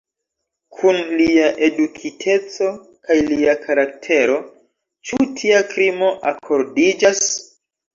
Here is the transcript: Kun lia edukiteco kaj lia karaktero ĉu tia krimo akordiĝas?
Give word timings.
Kun 0.77 0.95
lia 1.19 1.49
edukiteco 1.67 2.71
kaj 3.11 3.19
lia 3.29 3.57
karaktero 3.69 4.41
ĉu 5.09 5.25
tia 5.39 5.65
krimo 5.73 6.15
akordiĝas? 6.37 7.27